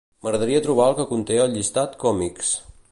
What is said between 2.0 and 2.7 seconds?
"còmics".